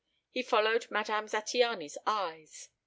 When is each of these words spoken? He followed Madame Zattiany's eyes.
He 0.31 0.41
followed 0.41 0.89
Madame 0.89 1.27
Zattiany's 1.27 1.95
eyes. 2.07 2.69